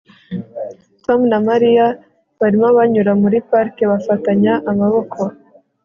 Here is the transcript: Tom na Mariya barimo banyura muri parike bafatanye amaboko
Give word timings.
Tom 1.03 1.19
na 1.31 1.39
Mariya 1.47 1.85
barimo 2.39 2.67
banyura 2.77 3.11
muri 3.21 3.37
parike 3.49 3.83
bafatanye 3.91 4.51
amaboko 4.71 5.19